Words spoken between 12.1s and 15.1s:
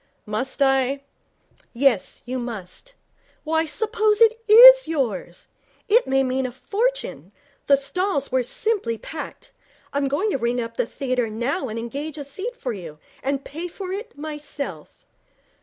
a seat for you, and pay for it myself.'